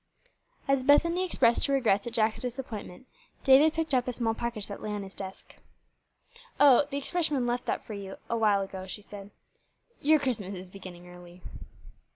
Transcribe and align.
As 0.67 0.81
Bethany 0.81 1.23
expressed 1.23 1.67
her 1.67 1.73
regrets 1.75 2.07
at 2.07 2.13
Jack's 2.13 2.39
disappointment, 2.39 3.05
David 3.43 3.71
picked 3.73 3.93
up 3.93 4.07
a 4.07 4.13
small 4.13 4.33
package 4.33 4.65
that 4.65 4.81
lay 4.81 4.89
on 4.93 5.03
his 5.03 5.13
desk. 5.13 5.55
"O, 6.59 6.87
the 6.89 6.97
expressman 6.97 7.45
left 7.45 7.67
that 7.67 7.85
for 7.85 7.93
you 7.93 8.13
a 8.27 8.33
little 8.33 8.39
while 8.39 8.61
ago," 8.63 8.87
she 8.87 9.03
said. 9.03 9.29
"Your 9.99 10.17
Christmas 10.19 10.55
is 10.55 10.71
beginning 10.71 11.07
early." 11.07 11.43